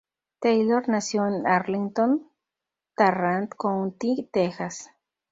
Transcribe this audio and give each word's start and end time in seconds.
Taylor 0.39 0.89
nació 0.89 1.27
en 1.27 1.45
Arlington, 1.45 2.27
Tarrant 2.95 3.53
County, 3.55 4.27
Texas. 4.33 4.89